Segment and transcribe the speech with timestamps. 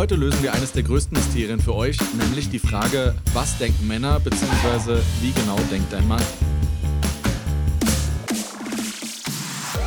[0.00, 4.18] Heute lösen wir eines der größten Mysterien für euch, nämlich die Frage, was denken Männer
[4.18, 4.98] bzw.
[5.20, 6.22] wie genau denkt ein Mann?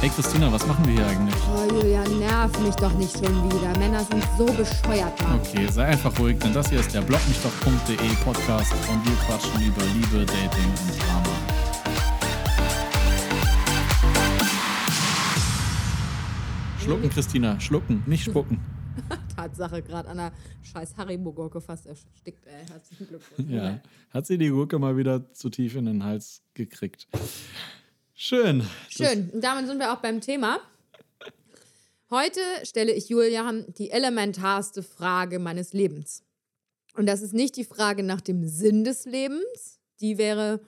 [0.02, 1.36] Hey Christina, was machen wir hier eigentlich?
[1.52, 3.76] Oh, Julia, nerv mich doch nicht schon wieder.
[3.80, 5.40] Männer sind so bescheuert, Mann.
[5.40, 9.82] Okay, sei einfach ruhig, denn das hier ist der blogmichdoch.de Podcast und wir quatschen über
[9.96, 11.30] Liebe, Dating und Drama.
[16.84, 18.73] Schlucken, Christina, schlucken, nicht spucken.
[19.36, 22.66] Tatsache, gerade an der scheiß Haribo-Gurke fast erstickt, ey.
[22.68, 23.50] Herzlichen Glückwunsch.
[23.50, 23.80] Ja,
[24.10, 27.08] hat sie die Gurke mal wieder zu tief in den Hals gekriegt.
[28.14, 28.64] Schön.
[28.90, 29.30] Schön.
[29.32, 30.60] Und damit sind wir auch beim Thema.
[32.10, 36.24] Heute stelle ich Julian die elementarste Frage meines Lebens.
[36.96, 39.80] Und das ist nicht die Frage nach dem Sinn des Lebens.
[40.00, 40.60] Die wäre,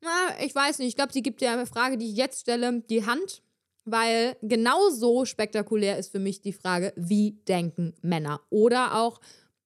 [0.00, 0.10] na,
[0.44, 3.42] ich weiß nicht, ich glaube, die gibt der Frage, die ich jetzt stelle, die Hand.
[3.84, 8.40] Weil genauso spektakulär ist für mich die Frage, wie denken Männer?
[8.50, 9.20] Oder auch,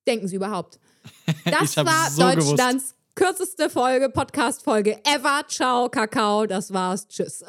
[0.07, 0.79] denken sie überhaupt?
[1.45, 5.43] Das war so Deutschlands kürzeste Folge, Podcast-Folge ever.
[5.49, 7.09] Ciao, Kakao, das war's.
[7.09, 7.45] Tschüss.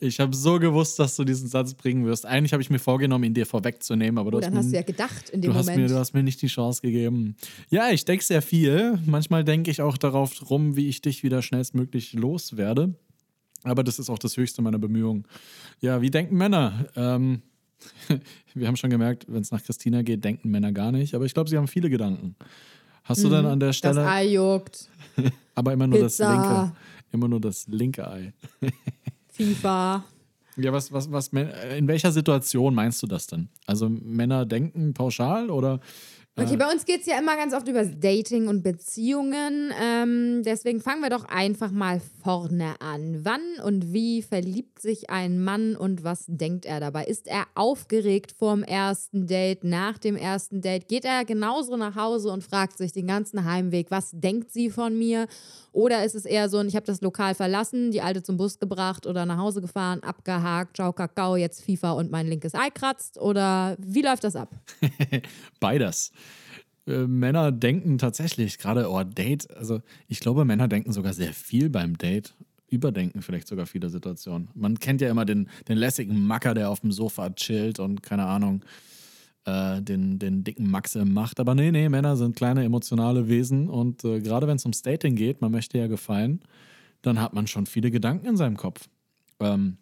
[0.00, 2.26] Ich habe so gewusst, dass du diesen Satz bringen wirst.
[2.26, 4.70] Eigentlich habe ich mir vorgenommen, ihn dir vorwegzunehmen, aber du, Oh, hast, dann mir, hast
[4.72, 5.82] du ja gedacht in dem du, hast Moment.
[5.84, 7.36] mir, du hast mir nicht die Chance gegeben.
[7.70, 8.98] Ja, ich denke sehr viel.
[9.06, 12.94] Manchmal denke ich auch darauf rum, wie ich dich wieder schnellstmöglich loswerde.
[13.70, 15.24] Aber das ist auch das höchste meiner Bemühungen.
[15.80, 16.86] Ja, wie denken Männer?
[16.96, 17.42] Ähm,
[18.54, 21.14] wir haben schon gemerkt, wenn es nach Christina geht, denken Männer gar nicht.
[21.14, 22.36] Aber ich glaube, sie haben viele Gedanken.
[23.04, 23.70] Hast du dann an der Mhm.
[23.70, 24.88] das Stelle, Ei juckt,
[25.54, 26.32] aber immer nur das Pizza.
[26.32, 26.72] linke,
[27.12, 28.32] immer nur das linke Ei.
[29.32, 30.04] FIFA.
[30.56, 33.48] Ja, was, was, was, in welcher Situation meinst du das denn?
[33.66, 35.80] Also Männer denken pauschal oder?
[36.38, 39.72] Okay, bei uns geht es ja immer ganz oft über Dating und Beziehungen.
[39.80, 43.24] Ähm, deswegen fangen wir doch einfach mal vorne an.
[43.24, 47.06] Wann und wie verliebt sich ein Mann und was denkt er dabei?
[47.06, 50.88] Ist er aufgeregt vorm ersten Date, nach dem ersten Date?
[50.88, 54.96] Geht er genauso nach Hause und fragt sich den ganzen Heimweg, was denkt sie von
[54.98, 55.28] mir?
[55.72, 58.58] Oder ist es eher so, ein, ich habe das Lokal verlassen, die Alte zum Bus
[58.58, 63.18] gebracht oder nach Hause gefahren, abgehakt, ciao Kakao, jetzt FIFA und mein linkes Ei kratzt?
[63.18, 64.50] Oder wie läuft das ab?
[65.60, 66.12] Beides.
[66.86, 71.70] Äh, Männer denken tatsächlich, gerade, oh, Date, also ich glaube, Männer denken sogar sehr viel
[71.70, 72.34] beim Date.
[72.68, 74.48] Überdenken vielleicht sogar viele Situationen.
[74.54, 78.26] Man kennt ja immer den, den lässigen Macker, der auf dem Sofa chillt und keine
[78.26, 78.64] Ahnung,
[79.44, 81.38] äh, den, den dicken Maxe macht.
[81.38, 85.14] Aber nee, nee, Männer sind kleine emotionale Wesen und äh, gerade wenn es ums Dating
[85.14, 86.40] geht, man möchte ja gefallen,
[87.02, 88.88] dann hat man schon viele Gedanken in seinem Kopf.
[89.38, 89.76] Ähm,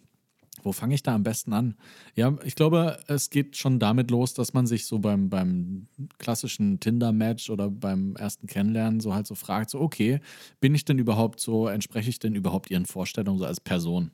[0.65, 1.77] wo fange ich da am besten an?
[2.15, 5.87] Ja, ich glaube, es geht schon damit los, dass man sich so beim, beim
[6.19, 10.21] klassischen Tinder-Match oder beim ersten Kennenlernen so halt so fragt, so, okay,
[10.61, 14.11] bin ich denn überhaupt so, entspreche ich denn überhaupt ihren Vorstellungen so als Person?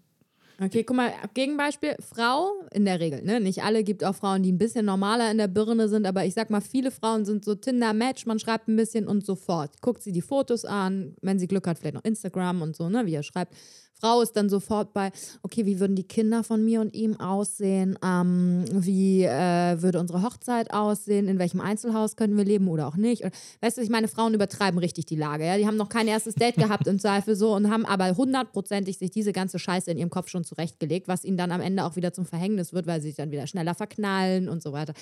[0.63, 3.41] Okay, guck mal, Gegenbeispiel, Frau in der Regel, ne?
[3.41, 6.35] Nicht alle, gibt auch Frauen, die ein bisschen normaler in der Birne sind, aber ich
[6.35, 9.81] sag mal, viele Frauen sind so Tinder-Match, man schreibt ein bisschen und sofort.
[9.81, 13.07] Guckt sie die Fotos an, wenn sie Glück hat, vielleicht noch Instagram und so, ne,
[13.07, 13.55] wie er schreibt.
[14.01, 15.11] Frau ist dann sofort bei,
[15.43, 17.99] okay, wie würden die Kinder von mir und ihm aussehen?
[18.05, 21.29] Ähm, wie äh, würde unsere Hochzeit aussehen?
[21.29, 23.23] In welchem Einzelhaus könnten wir leben oder auch nicht?
[23.23, 25.45] Oder, weißt du, ich meine, Frauen übertreiben richtig die Lage.
[25.45, 25.57] Ja?
[25.59, 29.11] Die haben noch kein erstes Date gehabt im Zweifel so und haben aber hundertprozentig sich
[29.11, 32.13] diese ganze Scheiße in ihrem Kopf schon zurechtgelegt, was ihnen dann am Ende auch wieder
[32.13, 34.95] zum Verhängnis wird, weil sie sich dann wieder schneller verknallen und so weiter.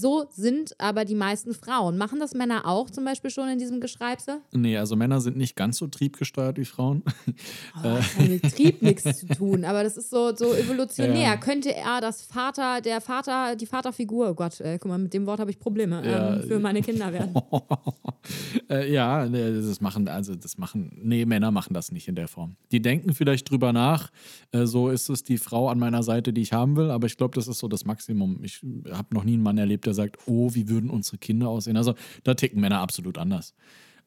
[0.00, 1.98] So sind aber die meisten Frauen.
[1.98, 4.38] Machen das Männer auch zum Beispiel schon in diesem Geschreibsel?
[4.52, 7.02] Nee, also Männer sind nicht ganz so triebgesteuert wie Frauen.
[7.76, 11.20] Oh, das hat mit Trieb nichts zu tun, aber das ist so, so evolutionär.
[11.20, 11.36] Ja.
[11.36, 15.26] Könnte er das Vater, der Vater, die Vaterfigur, oh Gott, äh, guck mal, mit dem
[15.26, 16.36] Wort habe ich Probleme, Ja.
[16.36, 17.34] ähm, für meine Kinder werden.
[18.70, 22.28] äh, ja, nee, das machen, also das machen, nee, Männer machen das nicht in der
[22.28, 22.56] Form.
[22.72, 24.10] Die denken vielleicht drüber nach,
[24.52, 27.16] äh, so ist es die Frau an meiner Seite, die ich haben will, aber ich
[27.16, 28.40] glaube, das ist so das Maximum.
[28.42, 28.60] Ich
[28.90, 31.76] habe noch nie einen Mann erlebt, der sagt, oh, wie würden unsere Kinder aussehen?
[31.76, 33.54] Also da ticken Männer absolut anders.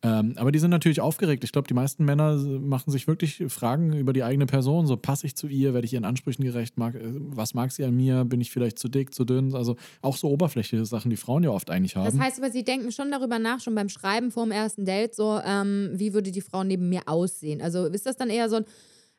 [0.06, 1.46] Ähm, aber die sind natürlich aufgeregt.
[1.46, 4.86] Ich glaube, die meisten Männer machen sich wirklich Fragen über die eigene Person.
[4.86, 5.74] So, passe ich zu ihr?
[5.74, 6.78] Werde ich ihren Ansprüchen gerecht?
[6.78, 8.26] Mag, äh, was mag sie an mir?
[8.26, 9.56] Bin ich vielleicht zu dick, zu dünn?
[9.56, 12.06] Also auch so oberflächliche Sachen, die Frauen ja oft eigentlich haben.
[12.06, 15.16] Das heißt aber, sie denken schon darüber nach, schon beim Schreiben vor dem ersten Date,
[15.16, 17.62] so, ähm, wie würde die Frau neben mir aussehen?
[17.62, 18.66] Also ist das dann eher so ein,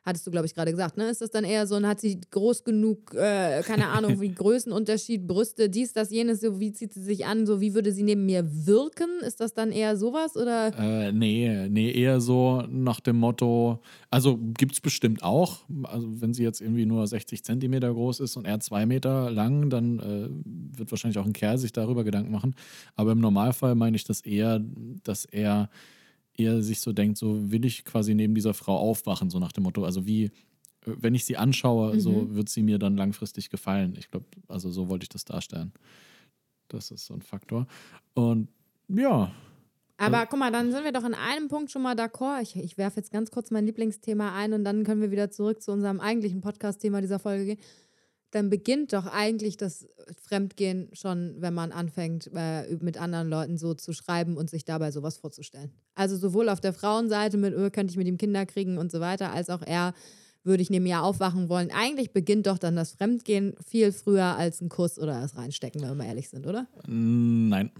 [0.05, 1.09] hattest du, glaube ich, gerade gesagt, ne?
[1.09, 5.25] Ist das dann eher so ein, hat sie groß genug, äh, keine Ahnung, wie Größenunterschied,
[5.25, 8.25] Brüste, dies, das, jenes, so, wie zieht sie sich an, so, wie würde sie neben
[8.25, 9.09] mir wirken?
[9.21, 10.71] Ist das dann eher sowas oder?
[10.77, 13.79] Äh, nee, nee, eher so nach dem Motto,
[14.11, 15.61] also gibt es bestimmt auch.
[15.83, 19.69] Also wenn sie jetzt irgendwie nur 60 Zentimeter groß ist und er zwei Meter lang,
[19.69, 22.55] dann äh, wird wahrscheinlich auch ein Kerl sich darüber Gedanken machen.
[22.95, 24.61] Aber im Normalfall meine ich das eher,
[25.03, 25.69] dass er
[26.37, 29.63] eher sich so denkt, so will ich quasi neben dieser Frau aufwachen, so nach dem
[29.63, 30.31] Motto, also wie, äh,
[30.85, 33.95] wenn ich sie anschaue, so wird sie mir dann langfristig gefallen.
[33.97, 35.73] Ich glaube, also so wollte ich das darstellen.
[36.67, 37.67] Das ist so ein Faktor.
[38.13, 38.49] Und
[38.87, 39.31] ja.
[39.97, 42.41] Aber guck mal, dann sind wir doch in einem Punkt schon mal d'accord.
[42.41, 45.61] Ich, ich werfe jetzt ganz kurz mein Lieblingsthema ein und dann können wir wieder zurück
[45.61, 47.59] zu unserem eigentlichen Podcast-Thema dieser Folge gehen.
[48.35, 49.87] Dann beginnt doch eigentlich das
[50.21, 54.91] Fremdgehen schon, wenn man anfängt, äh, mit anderen Leuten so zu schreiben und sich dabei
[54.91, 55.71] sowas vorzustellen.
[55.93, 58.99] Also sowohl auf der Frauenseite mit, oh, könnte ich mit ihm Kinder kriegen und so
[58.99, 59.93] weiter, als auch er
[60.43, 61.71] würde ich neben ihr aufwachen wollen.
[61.71, 65.91] Eigentlich beginnt doch dann das Fremdgehen viel früher als ein Kuss oder das Reinstecken, wenn
[65.91, 66.67] wir mal ehrlich sind, oder?
[66.85, 67.71] Nein.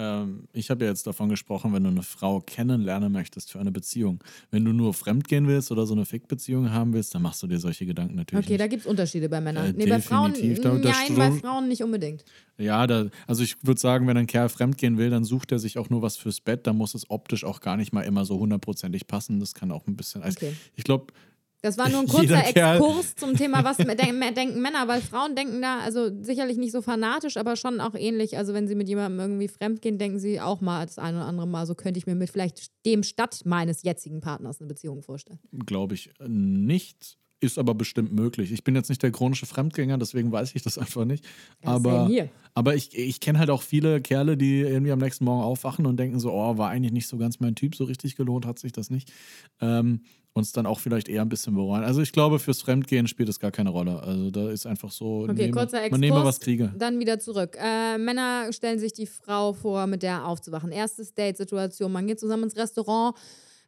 [0.00, 3.70] Ähm, ich habe ja jetzt davon gesprochen, wenn du eine Frau kennenlernen möchtest für eine
[3.70, 4.24] Beziehung.
[4.50, 7.58] Wenn du nur fremdgehen willst oder so eine Fick-Beziehung haben willst, dann machst du dir
[7.58, 8.44] solche Gedanken natürlich.
[8.46, 8.60] Okay, nicht.
[8.60, 9.66] da gibt es Unterschiede bei Männern.
[9.66, 10.32] Äh, nee, bei Frauen.
[10.32, 12.24] Da- nein, bei Frauen nicht unbedingt.
[12.56, 15.76] Ja, da, also ich würde sagen, wenn ein Kerl fremdgehen will, dann sucht er sich
[15.76, 16.66] auch nur was fürs Bett.
[16.66, 19.38] Da muss es optisch auch gar nicht mal immer so hundertprozentig passen.
[19.40, 20.22] Das kann auch ein bisschen.
[20.22, 20.52] Also Okay.
[20.76, 21.12] Ich glaube,
[21.62, 25.80] Das war nur ein kurzer Exkurs zum Thema, was denken Männer, weil Frauen denken da,
[25.80, 28.38] also sicherlich nicht so fanatisch, aber schon auch ähnlich.
[28.38, 31.46] Also wenn sie mit jemandem irgendwie fremdgehen, denken sie auch mal das eine oder andere
[31.46, 35.38] Mal, so könnte ich mir mit vielleicht dem statt meines jetzigen Partners eine Beziehung vorstellen.
[35.66, 37.16] glaube ich nicht.
[37.42, 38.52] Ist aber bestimmt möglich.
[38.52, 41.24] Ich bin jetzt nicht der chronische Fremdgänger, deswegen weiß ich das einfach nicht.
[41.62, 42.10] Aber
[42.52, 45.96] aber ich, ich kenne halt auch viele Kerle, die irgendwie am nächsten Morgen aufwachen und
[45.96, 48.72] denken so, oh, war eigentlich nicht so ganz mein Typ, so richtig gelohnt hat sich
[48.72, 49.10] das nicht.
[49.60, 50.02] Ähm,
[50.32, 51.82] uns dann auch vielleicht eher ein bisschen bereuen.
[51.82, 54.02] Also ich glaube, fürs Fremdgehen spielt es gar keine Rolle.
[54.02, 55.90] Also da ist einfach so, Okay, nehme, kurzer Exkurs.
[55.90, 56.72] man nehme, was kriege.
[56.78, 57.56] Dann wieder zurück.
[57.60, 60.70] Äh, Männer stellen sich die Frau vor, mit der aufzuwachen.
[60.70, 61.90] Erstes Date-Situation.
[61.90, 63.16] Man geht zusammen ins Restaurant.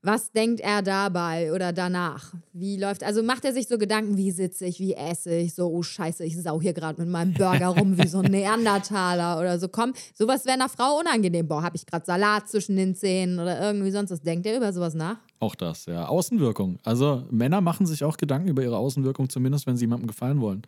[0.04, 2.34] Was denkt er dabei oder danach?
[2.52, 5.69] Wie läuft, also macht er sich so Gedanken, wie sitze ich, wie esse ich, so,
[5.69, 9.60] oh Scheiße, ich sau hier gerade mit meinem Burger rum wie so ein Neandertaler oder
[9.60, 9.69] so.
[9.69, 11.46] Komm, sowas wäre einer Frau unangenehm.
[11.46, 14.20] Boah, habe ich gerade Salat zwischen den Zähnen oder irgendwie sonst was.
[14.20, 15.19] Denkt er über sowas nach?
[15.38, 16.06] Auch das, ja.
[16.08, 16.81] Außenwirkung.
[16.82, 20.62] Also Männer machen sich auch Gedanken über ihre Außenwirkung, zumindest wenn sie jemandem gefallen wollen.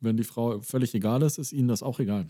[0.00, 2.26] Wenn die Frau völlig egal ist, ist ihnen das auch egal.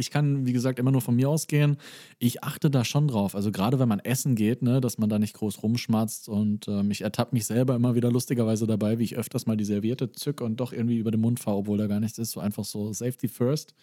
[0.00, 1.76] Ich kann, wie gesagt, immer nur von mir ausgehen.
[2.18, 3.34] Ich achte da schon drauf.
[3.34, 6.28] Also gerade wenn man essen geht, ne, dass man da nicht groß rumschmatzt.
[6.28, 9.64] Und ähm, ich ertappe mich selber immer wieder lustigerweise dabei, wie ich öfters mal die
[9.64, 12.32] Serviette zück und doch irgendwie über den Mund fahre, obwohl da gar nichts ist.
[12.32, 13.74] So einfach so Safety first.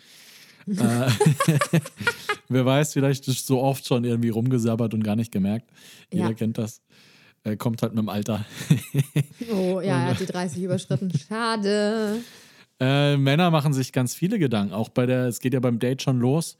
[0.67, 1.09] äh,
[2.49, 5.69] wer weiß, vielleicht ist so oft schon irgendwie rumgesabbert und gar nicht gemerkt.
[6.11, 6.33] Jeder Ja.
[6.33, 6.81] kennt das.
[7.43, 8.45] Äh, kommt halt mit dem Alter.
[9.53, 11.11] Oh, ja, er hat die 30 überschritten.
[11.29, 12.17] Schade.
[12.79, 14.73] Äh, Männer machen sich ganz viele Gedanken.
[14.73, 16.57] Auch bei der, es geht ja beim Date schon los.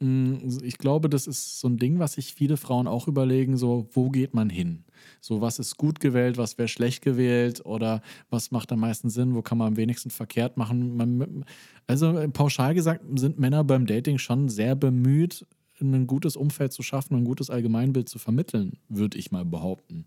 [0.00, 3.88] Mm, Ich glaube, das ist so ein Ding, was sich viele Frauen auch überlegen: so,
[3.92, 4.84] wo geht man hin?
[5.20, 9.34] So, was ist gut gewählt, was wäre schlecht gewählt oder was macht am meisten Sinn,
[9.34, 10.96] wo kann man am wenigsten verkehrt machen?
[10.96, 11.44] Man,
[11.86, 15.46] also, äh, pauschal gesagt, sind Männer beim Dating schon sehr bemüht,
[15.80, 20.06] ein gutes Umfeld zu schaffen, ein gutes Allgemeinbild zu vermitteln, würde ich mal behaupten.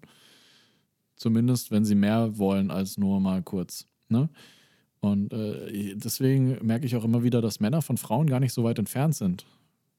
[1.15, 3.85] Zumindest, wenn sie mehr wollen als nur mal kurz.
[4.09, 4.29] Ne?
[5.11, 8.63] Und äh, deswegen merke ich auch immer wieder, dass Männer von Frauen gar nicht so
[8.63, 9.45] weit entfernt sind,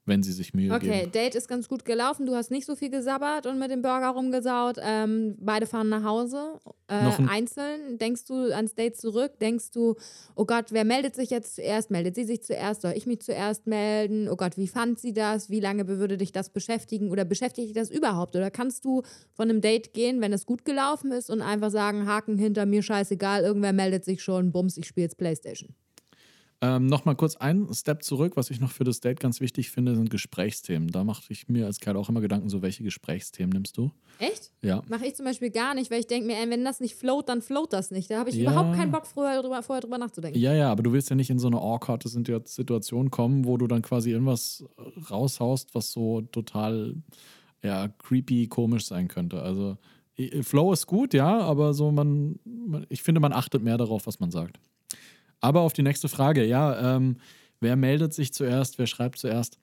[0.08, 1.12] wenn sie sich Mühe Okay, geben.
[1.12, 2.26] Date ist ganz gut gelaufen.
[2.26, 4.76] Du hast nicht so viel gesabbert und mit dem Burger rumgesaut.
[4.82, 6.58] Ähm, beide fahren nach Hause.
[6.88, 7.99] Äh, einzeln.
[7.99, 9.38] Denkst du ans Date zurück?
[9.40, 9.94] Denkst du,
[10.34, 11.90] oh Gott, wer meldet sich jetzt zuerst?
[11.90, 12.82] Meldet sie sich zuerst?
[12.82, 14.28] Soll ich mich zuerst melden?
[14.28, 15.50] Oh Gott, wie fand sie das?
[15.50, 17.10] Wie lange würde dich das beschäftigen?
[17.10, 18.34] Oder beschäftigt dich das überhaupt?
[18.37, 19.02] Oder kannst du
[19.34, 22.82] von einem Date gehen, wenn es gut gelaufen ist und einfach sagen, Haken hinter mir,
[22.82, 25.75] scheißegal, irgendwer meldet sich schon, bums, ich spiele jetzt Playstation.
[26.60, 28.37] Ähm, Nochmal kurz einen Step zurück.
[28.37, 30.91] Was ich noch für das Date ganz wichtig finde, sind Gesprächsthemen.
[30.91, 33.93] Da mache ich mir als Kerl auch immer Gedanken, so welche Gesprächsthemen nimmst du?
[34.19, 34.50] Echt?
[34.62, 34.82] Ja.
[34.88, 37.29] Mache ich zum Beispiel gar nicht, weil ich denke mir, ey, wenn das nicht float,
[37.29, 38.10] dann float das nicht.
[38.10, 38.50] Da habe ich Ja.
[38.50, 40.38] überhaupt keinen Bock, vorher drüber, vorher drüber nachzudenken.
[40.41, 43.56] Ja, ja, aber du willst ja nicht in so eine awkward Situ- Situation kommen, wo
[43.56, 44.65] du dann quasi irgendwas
[45.10, 46.96] raushaust, was so total
[47.62, 49.43] ja, creepy, komisch sein könnte.
[49.43, 49.79] Also
[50.43, 52.41] Flow ist gut, ja, aber so man
[52.88, 54.58] ich finde, man achtet mehr darauf, was man sagt.
[55.41, 57.19] Aber auf die nächste Frage, ja, ähm,
[57.61, 59.59] wer meldet sich zuerst, wer schreibt zuerst?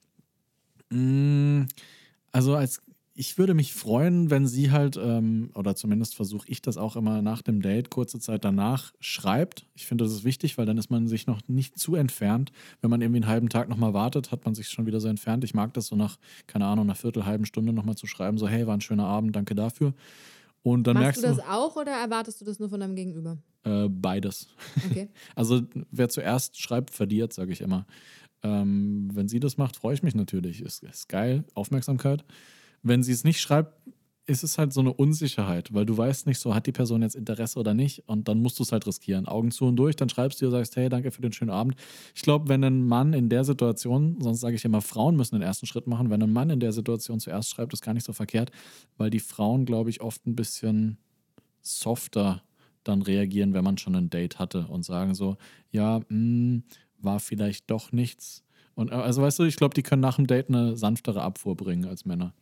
[0.89, 1.63] Mm,
[2.31, 2.81] also als
[3.17, 7.21] ich würde mich freuen, wenn sie halt, ähm, oder zumindest versuche ich das auch immer
[7.21, 9.65] nach dem Date, kurze Zeit danach schreibt.
[9.73, 12.51] Ich finde, das ist wichtig, weil dann ist man sich noch nicht zu entfernt.
[12.81, 15.45] Wenn man irgendwie einen halben Tag nochmal wartet, hat man sich schon wieder so entfernt.
[15.45, 18.49] Ich mag das so nach, keine Ahnung, einer Viertel, halben Stunde nochmal zu schreiben, so,
[18.49, 19.93] hey, war ein schöner Abend, danke dafür.
[20.65, 23.37] Und dann Machst merkst du das auch oder erwartest du das nur von deinem Gegenüber?
[23.65, 24.47] äh, beides.
[24.89, 25.09] Okay.
[25.35, 27.85] Also wer zuerst schreibt, verliert, sage ich immer.
[28.41, 30.61] Ähm, wenn sie das macht, freue ich mich natürlich.
[30.61, 32.25] Ist, ist geil, Aufmerksamkeit.
[32.81, 33.77] Wenn sie es nicht schreibt,
[34.27, 37.15] ist es halt so eine Unsicherheit, weil du weißt nicht so, hat die Person jetzt
[37.15, 39.27] Interesse oder nicht und dann musst du es halt riskieren.
[39.27, 41.75] Augen zu und durch, dann schreibst du und sagst, hey, danke für den schönen Abend.
[42.15, 45.43] Ich glaube, wenn ein Mann in der Situation, sonst sage ich immer, Frauen müssen den
[45.43, 48.13] ersten Schritt machen, wenn ein Mann in der Situation zuerst schreibt, ist gar nicht so
[48.13, 48.51] verkehrt,
[48.97, 50.97] weil die Frauen, glaube ich, oft ein bisschen
[51.61, 52.41] softer
[52.83, 55.37] dann reagieren, wenn man schon ein Date hatte und sagen so,
[55.71, 56.61] ja, mh,
[56.97, 58.43] war vielleicht doch nichts.
[58.73, 61.55] Und äh, also weißt du, ich glaube, die können nach dem Date eine sanftere Abfuhr
[61.55, 62.33] bringen als Männer.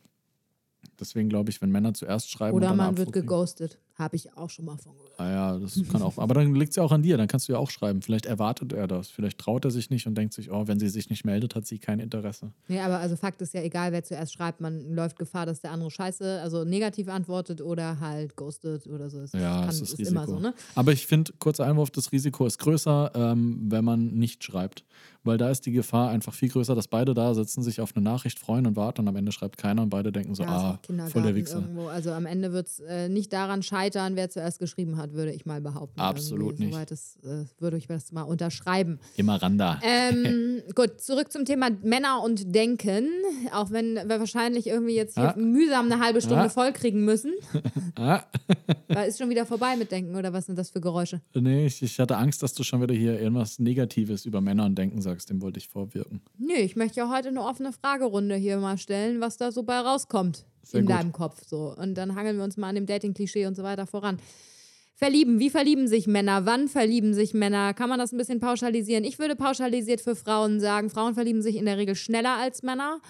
[1.04, 2.56] Deswegen glaube ich, wenn Männer zuerst schreiben.
[2.56, 3.78] Oder man wird geghostet.
[3.96, 5.20] Habe ich auch schon mal von gehört.
[5.20, 6.18] Ah ja, das kann auch.
[6.18, 8.02] Aber dann liegt es ja auch an dir, dann kannst du ja auch schreiben.
[8.02, 9.08] Vielleicht erwartet er das.
[9.08, 11.64] Vielleicht traut er sich nicht und denkt sich, oh, wenn sie sich nicht meldet, hat
[11.66, 12.50] sie kein Interesse.
[12.66, 15.70] Nee, aber also Fakt ist ja egal, wer zuerst schreibt, man läuft Gefahr, dass der
[15.70, 19.20] andere scheiße, also negativ antwortet oder halt ghostet oder so.
[19.20, 20.10] Es Ja, kann, es ist, Risiko.
[20.10, 20.54] immer so, ne?
[20.74, 24.84] Aber ich finde, kurzer Einwurf, das Risiko ist größer, ähm, wenn man nicht schreibt.
[25.24, 28.04] Weil da ist die Gefahr einfach viel größer, dass beide da sitzen, sich auf eine
[28.04, 31.06] Nachricht freuen und warten und am Ende schreibt keiner und beide denken so, Ja, ah,
[31.08, 31.60] voll der Wichser.
[31.60, 31.88] irgendwo.
[31.88, 35.46] Also am Ende wird es äh, nicht daran scheitern, wer zuerst geschrieben hat, würde ich
[35.46, 35.98] mal behaupten.
[35.98, 36.72] Absolut nicht.
[36.74, 38.98] Soweit das, äh, würde ich das mal unterschreiben.
[39.16, 39.80] Immer Randa.
[39.82, 43.08] Ähm, gut, zurück zum Thema Männer und Denken.
[43.52, 45.38] Auch wenn wir wahrscheinlich irgendwie jetzt hier Ah.
[45.38, 46.48] mühsam eine halbe Stunde Ah.
[46.50, 47.32] vollkriegen müssen.
[47.96, 48.22] Ah,
[48.88, 51.20] Weil ist schon wieder vorbei mit Denken oder was sind das für Geräusche?
[51.34, 54.76] nee, ich, ich hatte Angst, dass du schon wieder hier irgendwas Negatives über Männer und
[54.76, 55.13] Denken sagst.
[55.26, 56.20] Dem wollte ich vorwirken.
[56.38, 59.78] Nö, ich möchte ja heute eine offene Fragerunde hier mal stellen, was da so bei
[59.78, 60.94] rauskommt Sehr in gut.
[60.94, 61.74] deinem Kopf so.
[61.76, 64.18] Und dann hangeln wir uns mal an dem Dating-Klischee und so weiter voran.
[64.96, 66.46] Verlieben, wie verlieben sich Männer?
[66.46, 67.74] Wann verlieben sich Männer?
[67.74, 69.02] Kann man das ein bisschen pauschalisieren?
[69.04, 73.00] Ich würde pauschalisiert für Frauen sagen, Frauen verlieben sich in der Regel schneller als Männer.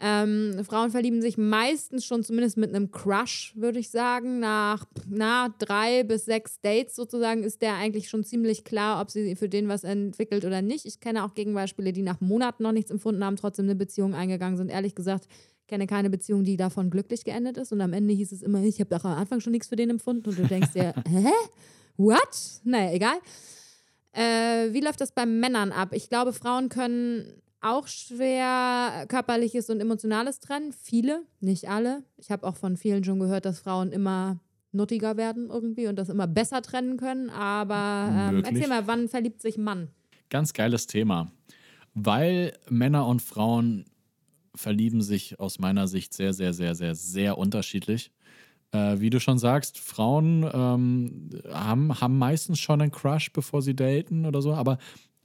[0.00, 4.38] Ähm, Frauen verlieben sich meistens schon zumindest mit einem Crush, würde ich sagen.
[4.38, 9.34] Nach na, drei bis sechs Dates sozusagen ist der eigentlich schon ziemlich klar, ob sie
[9.34, 10.86] für den was entwickelt oder nicht.
[10.86, 14.56] Ich kenne auch Gegenbeispiele, die nach Monaten noch nichts empfunden haben, trotzdem eine Beziehung eingegangen
[14.56, 14.70] sind.
[14.70, 15.26] Ehrlich gesagt,
[15.60, 17.72] ich kenne keine Beziehung, die davon glücklich geendet ist.
[17.72, 19.90] Und am Ende hieß es immer, ich habe doch am Anfang schon nichts für den
[19.90, 20.28] empfunden.
[20.28, 21.32] Und du denkst dir, hä?
[21.96, 22.60] What?
[22.62, 23.16] Naja, egal.
[24.12, 25.88] Äh, wie läuft das bei Männern ab?
[25.92, 30.72] Ich glaube, Frauen können auch schwer körperliches und emotionales trennen.
[30.72, 32.04] Viele, nicht alle.
[32.16, 34.40] Ich habe auch von vielen schon gehört, dass Frauen immer
[34.72, 37.30] nuttiger werden irgendwie und das immer besser trennen können.
[37.30, 39.88] Aber ähm, erzähl mal, wann verliebt sich Mann?
[40.30, 41.32] Ganz geiles Thema.
[41.94, 43.86] Weil Männer und Frauen
[44.54, 48.12] verlieben sich aus meiner Sicht sehr, sehr, sehr, sehr, sehr unterschiedlich.
[48.70, 53.74] Äh, wie du schon sagst, Frauen ähm, haben, haben meistens schon einen Crush, bevor sie
[53.74, 54.78] daten oder so, aber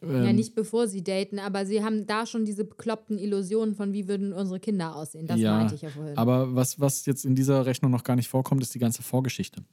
[0.03, 3.93] ähm, ja, nicht bevor sie daten, aber sie haben da schon diese bekloppten Illusionen von,
[3.93, 5.27] wie würden unsere Kinder aussehen.
[5.27, 6.17] Das Ja, meinte ich ja vorhin.
[6.17, 9.63] Aber was, was jetzt in dieser Rechnung noch gar nicht vorkommt, ist die ganze Vorgeschichte.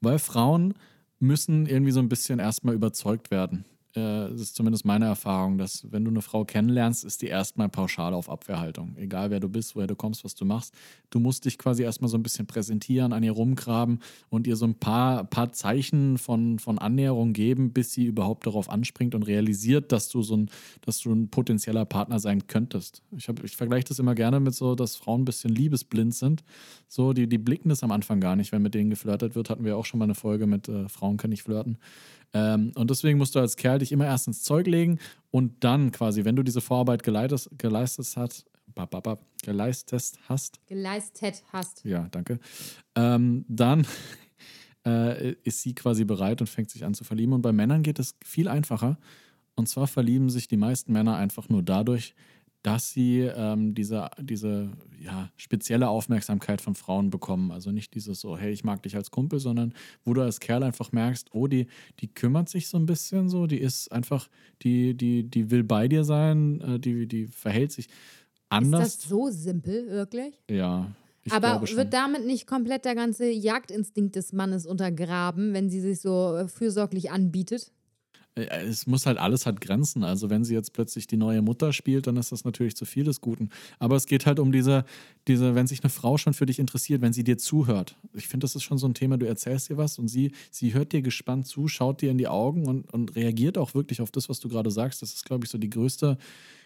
[0.00, 0.74] Weil Frauen
[1.18, 3.64] müssen irgendwie so ein bisschen erstmal überzeugt werden.
[3.96, 8.12] Äh, ist zumindest meine Erfahrung, dass wenn du eine Frau kennenlernst, ist die erstmal pauschal
[8.12, 8.94] auf Abwehrhaltung.
[8.96, 10.74] Egal wer du bist, woher du kommst, was du machst.
[11.10, 14.66] Du musst dich quasi erstmal so ein bisschen präsentieren, an ihr rumgraben und ihr so
[14.66, 19.90] ein paar, paar Zeichen von, von Annäherung geben, bis sie überhaupt darauf anspringt und realisiert,
[19.90, 20.50] dass du so ein,
[20.82, 23.02] dass du ein potenzieller Partner sein könntest.
[23.16, 26.44] Ich, ich vergleiche das immer gerne mit so, dass Frauen ein bisschen liebesblind sind.
[26.88, 29.48] So, die, die blicken das am Anfang gar nicht, wenn mit denen geflirtet wird.
[29.48, 31.78] Hatten wir auch schon mal eine Folge mit äh, Frauen können nicht flirten.
[32.34, 34.98] Ähm, und deswegen musst du als Kerl dich immer erst ins Zeug legen
[35.30, 38.46] und dann quasi, wenn du diese Vorarbeit geleitet, geleistet hast,
[39.42, 41.84] geleistet hast, Geleistet hast.
[41.84, 42.38] ja, danke,
[42.94, 43.86] ähm, dann
[44.86, 47.32] äh, ist sie quasi bereit und fängt sich an zu verlieben.
[47.32, 48.98] Und bei Männern geht es viel einfacher.
[49.54, 52.14] Und zwar verlieben sich die meisten Männer einfach nur dadurch,
[52.62, 57.52] dass sie ähm, diese, diese ja, spezielle Aufmerksamkeit von Frauen bekommen.
[57.52, 59.74] Also nicht dieses so, hey, ich mag dich als Kumpel, sondern
[60.04, 61.68] wo du als Kerl einfach merkst, oh, die,
[62.00, 64.28] die kümmert sich so ein bisschen so, die ist einfach,
[64.62, 67.88] die, die, die will bei dir sein, äh, die, die verhält sich
[68.48, 68.88] anders.
[68.88, 70.34] Ist das so simpel, wirklich?
[70.50, 70.90] ja.
[71.30, 76.36] Aber wird damit nicht komplett der ganze Jagdinstinkt des Mannes untergraben, wenn sie sich so
[76.36, 77.70] äh, fürsorglich anbietet?
[78.38, 80.04] Äh, Es muss halt alles hat Grenzen.
[80.04, 83.04] Also wenn sie jetzt plötzlich die neue Mutter spielt, dann ist das natürlich zu viel
[83.04, 83.50] des Guten.
[83.78, 84.84] Aber es geht halt um diese,
[85.26, 87.96] diese, wenn sich eine Frau schon für dich interessiert, wenn sie dir zuhört.
[88.14, 90.74] Ich finde, das ist schon so ein Thema, du erzählst ihr was und sie, sie
[90.74, 94.10] hört dir gespannt zu, schaut dir in die Augen und, und reagiert auch wirklich auf
[94.10, 95.02] das, was du gerade sagst.
[95.02, 96.18] Das ist, glaube ich, so die größte,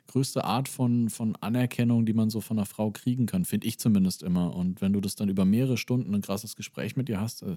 [0.08, 3.78] größte Art von, von Anerkennung, die man so von einer Frau kriegen kann, finde ich
[3.78, 4.54] zumindest immer.
[4.54, 7.56] Und wenn du das dann über mehrere Stunden ein krasses Gespräch mit ihr hast, äh,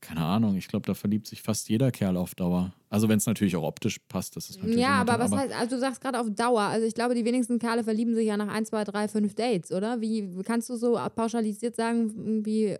[0.00, 2.72] keine Ahnung, ich glaube, da verliebt sich fast jeder Kerl auf Dauer.
[2.88, 5.76] Also wenn es natürlich auch optisch passt, das ist natürlich Ja, aber was heißt, also
[5.76, 6.62] du sagst gerade auf Dauer.
[6.62, 9.70] Also ich glaube, die wenigsten Kerle verlieben sich ja nach 1, 2, 3, 5 Dates,
[9.72, 10.00] oder?
[10.00, 12.76] Wie kannst du so pauschalisiert sagen, wie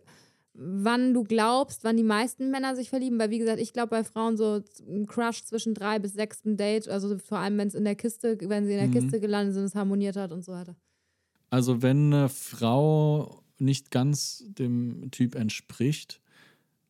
[0.54, 3.18] wann du glaubst, wann die meisten Männer sich verlieben?
[3.18, 6.88] Weil wie gesagt, ich glaube bei Frauen so ein Crush zwischen drei bis sechstem Date,
[6.88, 8.92] also vor allem wenn es in der Kiste, wenn sie in der Mhm.
[8.92, 10.74] Kiste gelandet sind, es harmoniert hat und so weiter.
[11.50, 16.20] Also wenn eine Frau nicht ganz dem Typ entspricht,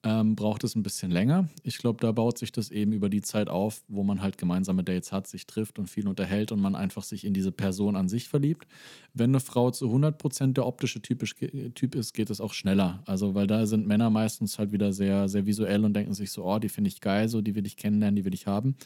[0.02, 1.48] ähm, braucht es ein bisschen länger.
[1.62, 4.82] Ich glaube, da baut sich das eben über die Zeit auf, wo man halt gemeinsame
[4.82, 8.08] Dates hat, sich trifft und viel unterhält und man einfach sich in diese Person an
[8.08, 8.66] sich verliebt.
[9.12, 11.34] Wenn eine Frau zu 100% der optische typisch,
[11.74, 13.02] Typ ist, geht es auch schneller.
[13.06, 16.44] Also, weil da sind Männer meistens halt wieder sehr, sehr visuell und denken sich so,
[16.44, 18.76] oh, die finde ich geil, so, die will ich kennenlernen, die will ich haben.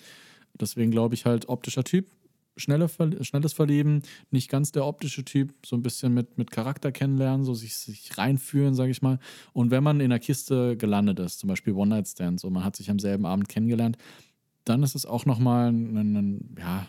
[0.60, 2.06] Deswegen glaube ich halt, optischer Typ
[2.56, 2.88] schnelle,
[3.20, 7.54] schnelles Verlieben, nicht ganz der optische Typ, so ein bisschen mit, mit Charakter kennenlernen, so
[7.54, 9.18] sich, sich reinfühlen, sage ich mal.
[9.52, 12.90] Und wenn man in der Kiste gelandet ist, zum Beispiel One-Night-Stand, so man hat sich
[12.90, 13.96] am selben Abend kennengelernt,
[14.64, 16.86] dann ist es auch nochmal ein, ein, ja,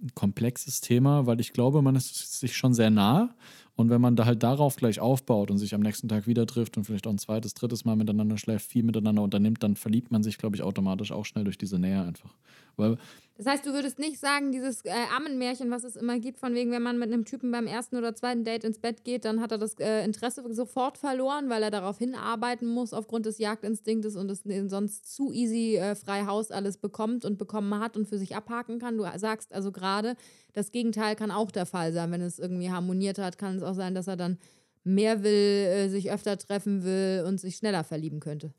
[0.00, 3.34] ein komplexes Thema, weil ich glaube, man ist sich schon sehr nah.
[3.78, 6.76] Und wenn man da halt darauf gleich aufbaut und sich am nächsten Tag wieder trifft
[6.76, 10.24] und vielleicht auch ein zweites, drittes Mal miteinander schläft, viel miteinander unternimmt, dann verliebt man
[10.24, 12.34] sich, glaube ich, automatisch auch schnell durch diese Nähe einfach.
[12.76, 12.98] Weil
[13.38, 16.72] das heißt, du würdest nicht sagen, dieses äh, Ammenmärchen, was es immer gibt, von wegen,
[16.72, 19.52] wenn man mit einem Typen beim ersten oder zweiten Date ins Bett geht, dann hat
[19.52, 24.28] er das äh, Interesse sofort verloren, weil er darauf hinarbeiten muss aufgrund des Jagdinstinktes und
[24.28, 28.34] es sonst zu easy äh, frei Haus alles bekommt und bekommen hat und für sich
[28.34, 28.98] abhaken kann.
[28.98, 30.16] Du sagst also gerade,
[30.52, 32.10] das Gegenteil kann auch der Fall sein.
[32.10, 34.38] Wenn es irgendwie harmoniert hat, kann es auch sein, dass er dann
[34.84, 38.52] mehr will, äh, sich öfter treffen will und sich schneller verlieben könnte.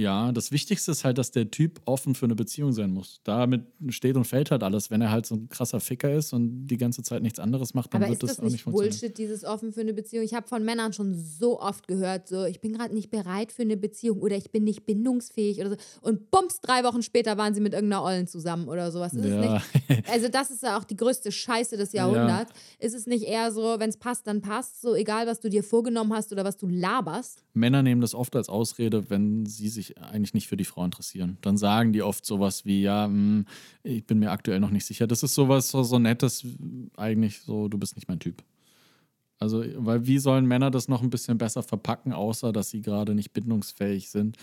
[0.00, 3.20] Ja, das Wichtigste ist halt, dass der Typ offen für eine Beziehung sein muss.
[3.24, 4.90] Damit steht und fällt halt alles.
[4.90, 7.92] Wenn er halt so ein krasser Ficker ist und die ganze Zeit nichts anderes macht,
[7.92, 8.90] dann Aber wird das, das auch nicht nicht funktionieren.
[8.98, 10.24] Bullshit, dieses offen für eine Beziehung.
[10.24, 13.62] Ich habe von Männern schon so oft gehört, so ich bin gerade nicht bereit für
[13.62, 15.76] eine Beziehung oder ich bin nicht bindungsfähig oder so.
[16.00, 19.12] Und bums, drei Wochen später waren sie mit irgendeiner Ollen zusammen oder sowas.
[19.14, 19.56] Ist Ja.
[19.56, 20.06] es nicht?
[20.10, 22.52] Also das ist ja auch die größte Scheiße des Jahrhunderts.
[22.78, 25.62] Ist es nicht eher so, wenn es passt, dann passt, so egal, was du dir
[25.62, 27.44] vorgenommen hast oder was du laberst?
[27.52, 31.38] Männer nehmen das oft als Ausrede, wenn sie sich eigentlich nicht für die Frau interessieren.
[31.40, 33.46] Dann sagen die oft sowas wie, ja, hm,
[33.82, 35.06] ich bin mir aktuell noch nicht sicher.
[35.06, 36.46] Das ist sowas so, so nettes,
[36.96, 38.42] eigentlich so, du bist nicht mein Typ.
[39.38, 43.14] Also, weil wie sollen Männer das noch ein bisschen besser verpacken, außer dass sie gerade
[43.14, 44.36] nicht bindungsfähig sind?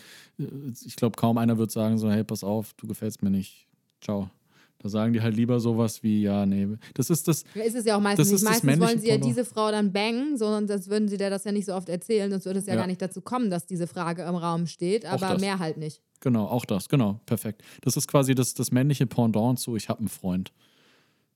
[0.86, 3.68] Ich glaube, kaum einer wird sagen so, hey, pass auf, du gefällst mir nicht.
[4.02, 4.32] Ciao.
[4.80, 6.68] Da sagen die halt lieber sowas wie, ja, nee.
[6.94, 8.56] Das ist das, Ist es ja auch Das meistens ist nicht.
[8.56, 11.44] das Meistens wollen sie ja diese Frau dann bangen, sondern sonst würden sie dir das
[11.46, 12.80] ja nicht so oft erzählen, sonst würde es ja, Ja.
[12.82, 15.42] gar nicht dazu kommen, dass diese Frage im Raum steht, aber das.
[15.42, 16.02] mehr halt nicht.
[16.20, 17.64] Genau, auch das, genau, perfekt.
[17.82, 20.52] Das ist quasi das, das männliche Pendant zu, ich habe einen Freund.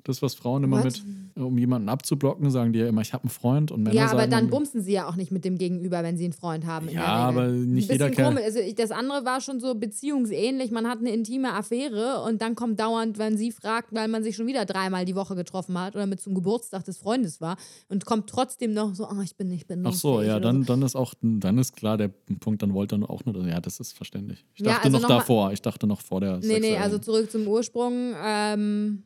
[0.03, 0.86] Das, was Frauen immer What?
[0.86, 1.03] mit,
[1.36, 4.27] um jemanden abzublocken, sagen die ja immer, ich habe einen Freund und Männer Ja, aber
[4.27, 6.90] dann bumsen sie ja auch nicht mit dem Gegenüber, wenn sie einen Freund haben.
[6.90, 8.44] Ja, aber nicht Ein jeder komisch.
[8.44, 10.72] Also das andere war schon so beziehungsähnlich.
[10.72, 14.35] Man hat eine intime Affäre und dann kommt dauernd, wenn sie fragt, weil man sich
[14.35, 17.57] schon wieder dreimal die Woche getroffen hat oder mit zum Geburtstag des Freundes war
[17.90, 20.01] und kommt trotzdem noch so, oh, ich bin nicht Ach bindungsfähig.
[20.01, 20.68] so, ja, dann, so.
[20.68, 22.09] dann ist auch, dann ist klar, der
[22.40, 24.46] Punkt, dann wollte er auch nur, ja, das ist verständlich.
[24.55, 26.98] Ich Ja, dachte also noch noch davor, ich dachte noch vor der Nee, nee, also
[26.98, 28.14] zurück zum Ursprung.
[28.24, 29.03] Ähm,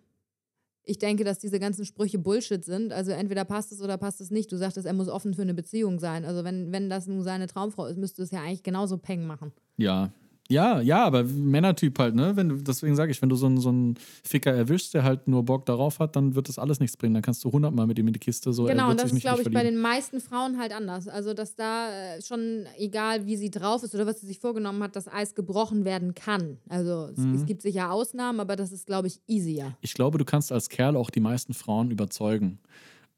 [0.85, 2.93] ich denke, dass diese ganzen Sprüche Bullshit sind.
[2.93, 4.51] Also entweder passt es oder passt es nicht.
[4.51, 6.25] Du sagtest, er muss offen für eine Beziehung sein.
[6.25, 9.51] Also wenn, wenn das nun seine Traumfrau ist, müsste es ja eigentlich genauso Peng machen.
[9.77, 10.11] Ja.
[10.47, 12.36] Ja, ja, aber Männertyp halt, ne?
[12.36, 15.27] Wenn du, deswegen sage ich, wenn du so einen, so einen Ficker erwischst, der halt
[15.27, 17.15] nur Bock darauf hat, dann wird das alles nichts bringen.
[17.15, 18.65] Dann kannst du hundertmal mit ihm in die Kiste so.
[18.65, 21.08] Genau, und das ist, glaube ich, bei den meisten Frauen halt anders.
[21.08, 24.84] Also, dass da äh, schon, egal wie sie drauf ist oder was sie sich vorgenommen
[24.84, 26.60] hat, das Eis gebrochen werden kann.
[26.69, 27.34] Also, es, Mhm.
[27.34, 29.75] es gibt sicher Ausnahmen, aber das ist, glaube ich, easier.
[29.81, 32.60] Ich glaube, du kannst als Kerl auch die meisten Frauen überzeugen.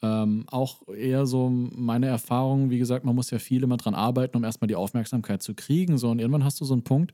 [0.01, 4.37] Ähm, auch eher so meine Erfahrung, wie gesagt, man muss ja viel immer dran arbeiten,
[4.37, 5.97] um erstmal die Aufmerksamkeit zu kriegen.
[5.97, 7.13] So, und irgendwann hast du so einen Punkt,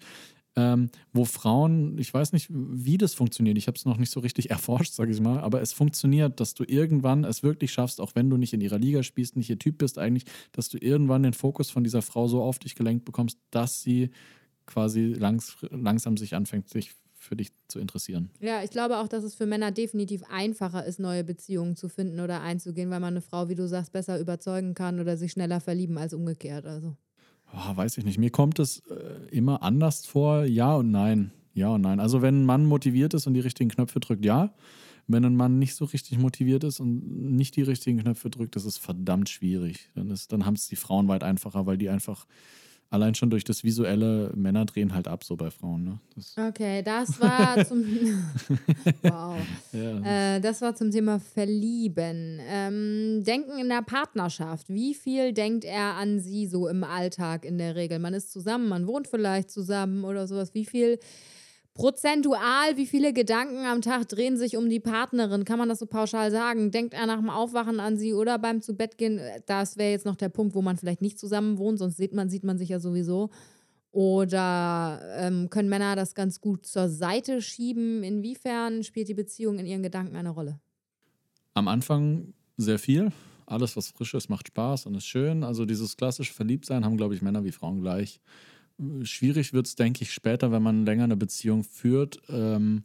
[0.56, 4.20] ähm, wo Frauen, ich weiß nicht, wie das funktioniert, ich habe es noch nicht so
[4.20, 8.12] richtig erforscht, sage ich mal, aber es funktioniert, dass du irgendwann es wirklich schaffst, auch
[8.16, 11.24] wenn du nicht in ihrer Liga spielst, nicht ihr Typ bist eigentlich, dass du irgendwann
[11.24, 14.12] den Fokus von dieser Frau so auf dich gelenkt bekommst, dass sie
[14.66, 16.92] quasi langs langsam sich anfängt, sich
[17.24, 18.30] für dich zu interessieren.
[18.40, 22.20] Ja, ich glaube auch, dass es für Männer definitiv einfacher ist, neue Beziehungen zu finden
[22.20, 25.60] oder einzugehen, weil man eine Frau, wie du sagst, besser überzeugen kann oder sich schneller
[25.62, 26.66] verlieben als umgekehrt.
[26.66, 26.96] Also.
[27.54, 28.18] Oh, weiß ich nicht.
[28.18, 30.44] Mir kommt es äh, immer anders vor.
[30.46, 31.32] Ja und nein.
[31.54, 32.00] Ja und nein.
[32.00, 34.54] Also wenn ein Mann motiviert ist und die richtigen Knöpfe drückt, ja.
[35.06, 38.64] Wenn ein Mann nicht so richtig motiviert ist und nicht die richtigen Knöpfe drückt, das
[38.66, 39.90] ist verdammt schwierig.
[39.96, 42.26] Dann, ist- dann haben es die Frauen weit einfacher, weil die einfach
[42.94, 45.84] allein schon durch das visuelle Männer drehen halt ab so bei Frauen.
[45.84, 46.00] Ne?
[46.16, 47.84] Das, Okay, das war zum.
[49.02, 49.36] wow.
[49.72, 50.36] ja.
[50.36, 52.40] Äh, das war zum Thema Verlieben.
[52.48, 54.70] Ähm, Denken in der Partnerschaft.
[54.70, 57.98] Wie viel denkt er an sie so im Alltag in der Regel?
[57.98, 60.54] Man ist zusammen, man wohnt vielleicht zusammen oder sowas.
[60.54, 61.00] Wie viel
[61.74, 65.46] prozentual, wie viele Gedanken am Tag drehen sich um die Partnerin?
[65.46, 66.72] Kann man das so pauschal sagen?
[66.72, 69.20] Denkt er nach dem Aufwachen an sie oder beim Zubettgehen?
[69.46, 72.30] Das wäre jetzt noch der Punkt, wo man vielleicht nicht zusammen wohnt, sonst sieht man,
[72.30, 73.30] sieht man sich ja sowieso.
[73.92, 78.04] Oder ähm, können Männer das ganz gut zur Seite schieben?
[78.04, 80.60] Inwiefern spielt die Beziehung in ihren Gedanken eine Rolle?
[81.54, 83.12] Am Anfang sehr viel.
[83.46, 85.44] Alles, was frisch ist, macht Spaß und ist schön.
[85.44, 88.20] Also dieses klassische Verliebtsein haben, glaube ich, Männer wie Frauen gleich.
[89.04, 92.22] Schwierig wird es, denke ich, später, wenn man länger eine Beziehung führt.
[92.30, 92.84] Ähm,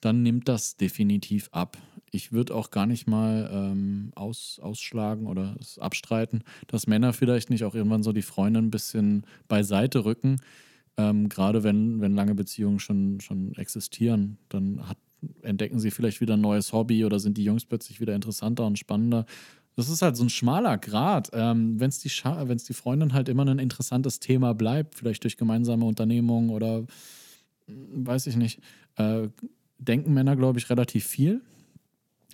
[0.00, 1.78] dann nimmt das definitiv ab.
[2.10, 7.64] Ich würde auch gar nicht mal ähm, aus, ausschlagen oder abstreiten, dass Männer vielleicht nicht
[7.64, 10.36] auch irgendwann so die Freundin ein bisschen beiseite rücken.
[10.96, 14.98] Ähm, Gerade wenn, wenn lange Beziehungen schon, schon existieren, dann hat
[15.42, 18.78] entdecken sie vielleicht wieder ein neues Hobby oder sind die Jungs plötzlich wieder interessanter und
[18.78, 19.26] spannender.
[19.76, 21.30] Das ist halt so ein schmaler Grad.
[21.32, 25.84] Ähm, Wenn es die, die Freundin halt immer ein interessantes Thema bleibt, vielleicht durch gemeinsame
[25.84, 26.86] Unternehmungen oder
[27.66, 28.60] hm, weiß ich nicht,
[28.96, 29.28] äh,
[29.78, 31.42] denken Männer, glaube ich, relativ viel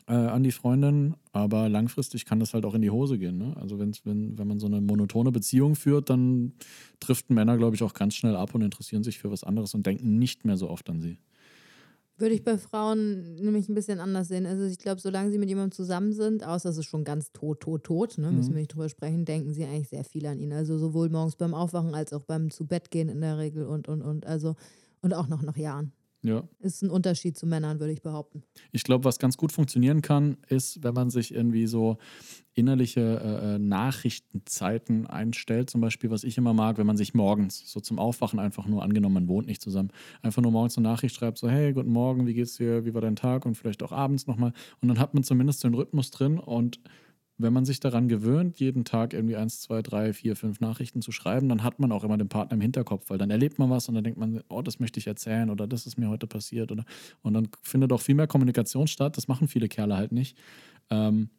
[0.06, 3.38] äh, an die Freundin, aber langfristig kann das halt auch in die Hose gehen.
[3.38, 3.56] Ne?
[3.60, 6.52] Also wenn's, wenn, wenn man so eine monotone Beziehung führt, dann
[7.00, 9.84] driften Männer, glaube ich, auch ganz schnell ab und interessieren sich für was anderes und
[9.84, 11.18] denken nicht mehr so oft an sie.
[12.22, 14.46] Würde ich bei Frauen nämlich ein bisschen anders sehen.
[14.46, 17.58] Also ich glaube, solange sie mit jemandem zusammen sind, außer es ist schon ganz tot,
[17.58, 18.54] tot, tot, ne, müssen mhm.
[18.54, 20.52] wir nicht drüber sprechen, denken sie eigentlich sehr viel an ihn.
[20.52, 23.88] Also sowohl morgens beim Aufwachen als auch beim zu Bett gehen in der Regel und,
[23.88, 24.24] und, und.
[24.24, 24.54] Also,
[25.00, 25.92] und auch noch nach Jahren.
[26.22, 26.44] Ja.
[26.60, 28.44] Ist ein Unterschied zu Männern, würde ich behaupten.
[28.70, 31.98] Ich glaube, was ganz gut funktionieren kann, ist, wenn man sich irgendwie so
[32.54, 35.70] innerliche äh, äh, Nachrichtenzeiten einstellt.
[35.70, 38.82] Zum Beispiel, was ich immer mag, wenn man sich morgens so zum Aufwachen einfach nur
[38.82, 39.90] angenommen, man wohnt nicht zusammen,
[40.22, 43.00] einfach nur morgens eine Nachricht schreibt, so, hey, guten Morgen, wie geht's dir, wie war
[43.00, 44.52] dein Tag und vielleicht auch abends nochmal.
[44.80, 46.78] Und dann hat man zumindest den Rhythmus drin und
[47.42, 51.12] wenn man sich daran gewöhnt, jeden Tag irgendwie eins, zwei, drei, vier, fünf Nachrichten zu
[51.12, 53.88] schreiben, dann hat man auch immer den Partner im Hinterkopf, weil dann erlebt man was
[53.88, 56.72] und dann denkt man, oh, das möchte ich erzählen oder das ist mir heute passiert
[56.72, 56.84] oder
[57.22, 59.16] und dann findet auch viel mehr Kommunikation statt.
[59.16, 60.36] Das machen viele Kerle halt nicht.
[60.90, 61.30] Ähm,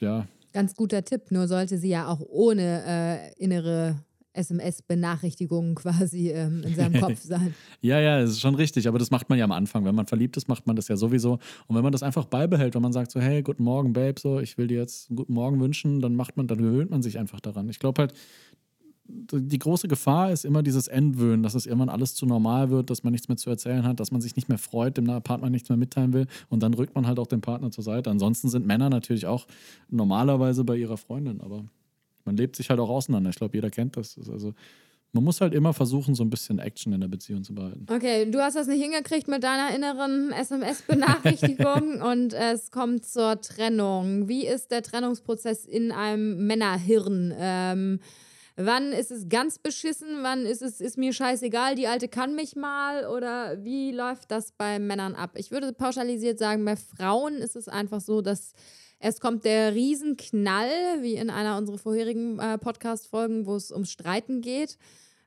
[0.00, 0.26] ja.
[0.52, 3.96] Ganz guter Tipp, nur sollte sie ja auch ohne äh, innere
[4.34, 7.54] SMS-Benachrichtigungen quasi ähm, in seinem Kopf sein.
[7.80, 9.84] ja, ja, das ist schon richtig, aber das macht man ja am Anfang.
[9.84, 11.38] Wenn man verliebt ist, macht man das ja sowieso.
[11.66, 14.40] Und wenn man das einfach beibehält, wenn man sagt so, hey, guten Morgen, Babe, so,
[14.40, 17.18] ich will dir jetzt einen guten Morgen wünschen, dann macht man, dann gewöhnt man sich
[17.18, 17.68] einfach daran.
[17.68, 18.14] Ich glaube halt,
[19.06, 23.02] die große Gefahr ist immer dieses Entwöhnen, dass es irgendwann alles zu normal wird, dass
[23.02, 25.68] man nichts mehr zu erzählen hat, dass man sich nicht mehr freut, dem Partner nichts
[25.68, 28.10] mehr mitteilen will und dann rückt man halt auch den Partner zur Seite.
[28.10, 29.46] Ansonsten sind Männer natürlich auch
[29.90, 31.64] normalerweise bei ihrer Freundin, aber
[32.24, 33.30] man lebt sich halt auch auseinander.
[33.30, 34.18] Ich glaube, jeder kennt das.
[34.30, 34.54] Also
[35.14, 37.86] man muss halt immer versuchen, so ein bisschen Action in der Beziehung zu behalten.
[37.88, 44.28] Okay, du hast das nicht hingekriegt mit deiner inneren SMS-Benachrichtigung und es kommt zur Trennung.
[44.28, 47.32] Wie ist der Trennungsprozess in einem Männerhirn?
[47.38, 48.00] Ähm,
[48.56, 50.22] wann ist es ganz beschissen?
[50.22, 53.06] Wann ist es, ist mir scheißegal, die Alte kann mich mal?
[53.06, 55.34] Oder wie läuft das bei Männern ab?
[55.36, 58.52] Ich würde pauschalisiert sagen, bei Frauen ist es einfach so, dass
[59.04, 64.40] es kommt der Riesenknall, wie in einer unserer vorherigen äh, Podcast-Folgen, wo es ums Streiten
[64.40, 64.78] geht.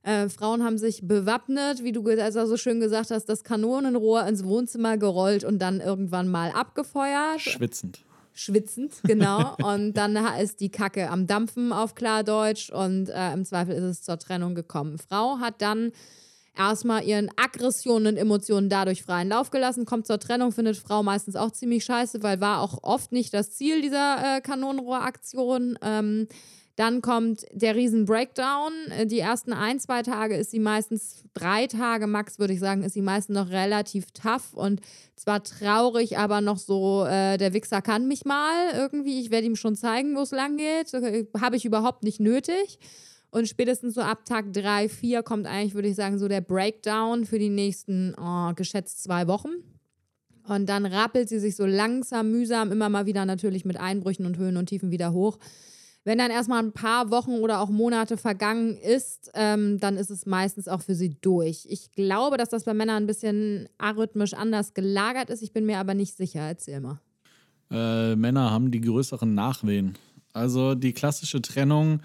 [0.02, 4.44] Äh, Frauen haben sich bewappnet, wie du also so schön gesagt hast, das Kanonenrohr ins
[4.44, 7.40] Wohnzimmer gerollt und dann irgendwann mal abgefeuert.
[7.40, 8.04] Schwitzend.
[8.34, 9.56] Schwitzend, genau.
[9.63, 14.02] und dann ist die Kacke am Dampfen auf Klardeutsch und äh, im Zweifel ist es
[14.02, 14.98] zur Trennung gekommen.
[14.98, 15.92] Frau hat dann
[16.58, 21.36] erstmal ihren Aggressionen und Emotionen dadurch freien Lauf gelassen, kommt zur Trennung, findet Frau meistens
[21.36, 25.78] auch ziemlich scheiße, weil war auch oft nicht das Ziel dieser äh, Kanonenrohraktion.
[25.82, 26.28] Ähm,
[26.78, 28.72] dann kommt der riesen Breakdown.
[28.89, 32.84] Äh, die ersten ein, zwei Tage ist sie meistens, drei Tage max, würde ich sagen,
[32.84, 34.82] ist sie meistens noch relativ tough und
[35.15, 39.20] zwar traurig, aber noch so, äh, der Wichser kann mich mal irgendwie.
[39.20, 40.93] Ich werde ihm schon zeigen, wo es lang geht.
[40.93, 42.80] Äh, Habe ich überhaupt nicht nötig.
[43.30, 47.26] Und spätestens so ab Tag 3, 4 kommt eigentlich, würde ich sagen, so der Breakdown
[47.26, 49.50] für die nächsten oh, geschätzt zwei Wochen.
[50.48, 54.38] Und dann rappelt sie sich so langsam, mühsam, immer mal wieder natürlich mit Einbrüchen und
[54.38, 55.38] Höhen und Tiefen wieder hoch.
[56.06, 60.26] Wenn dann erstmal ein paar Wochen oder auch Monate vergangen ist, ähm, dann ist es
[60.26, 61.68] meistens auch für sie durch.
[61.70, 65.42] Ich glaube, dass das bei Männern ein bisschen arrhythmisch anders gelagert ist.
[65.42, 66.40] Ich bin mir aber nicht sicher.
[66.40, 67.02] Erzähl mal.
[67.70, 69.98] Äh, Männer haben die größeren Nachwehen.
[70.32, 72.00] Also die klassische Trennung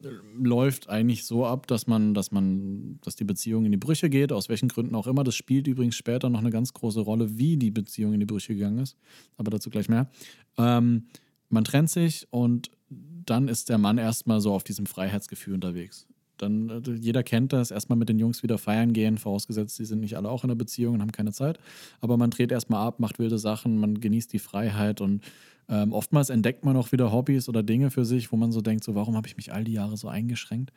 [0.00, 4.32] läuft eigentlich so ab, dass man, dass man, dass die Beziehung in die Brüche geht,
[4.32, 5.24] aus welchen Gründen auch immer.
[5.24, 8.54] Das spielt übrigens später noch eine ganz große Rolle, wie die Beziehung in die Brüche
[8.54, 8.96] gegangen ist.
[9.36, 10.10] Aber dazu gleich mehr.
[10.58, 11.06] Ähm,
[11.48, 16.06] man trennt sich und dann ist der Mann erstmal so auf diesem Freiheitsgefühl unterwegs.
[16.38, 20.00] Dann, äh, jeder kennt das, erstmal mit den Jungs wieder feiern gehen, vorausgesetzt, sie sind
[20.00, 21.58] nicht alle auch in der Beziehung und haben keine Zeit.
[22.00, 25.22] Aber man dreht erstmal ab, macht wilde Sachen, man genießt die Freiheit und
[25.68, 28.84] ähm, oftmals entdeckt man auch wieder Hobbys oder Dinge für sich, wo man so denkt,
[28.84, 30.72] so warum habe ich mich all die Jahre so eingeschränkt.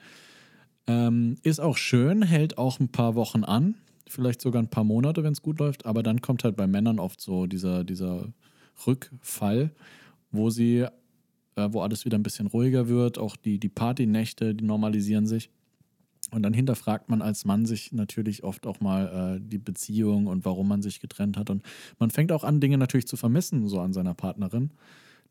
[0.88, 3.76] Ähm, ist auch schön, hält auch ein paar Wochen an,
[4.08, 7.00] vielleicht sogar ein paar Monate, wenn es gut läuft, aber dann kommt halt bei Männern
[7.00, 8.28] oft so dieser, dieser
[8.88, 9.72] Rückfall,
[10.32, 10.88] wo sie,
[11.60, 15.50] äh, wo alles wieder ein bisschen ruhiger wird, auch die, die Partynächte, die normalisieren sich.
[16.32, 20.46] Und dann hinterfragt man als Mann sich natürlich oft auch mal äh, die Beziehung und
[20.46, 21.50] warum man sich getrennt hat.
[21.50, 21.64] Und
[21.98, 24.72] man fängt auch an, Dinge natürlich zu vermissen, so an seiner Partnerin.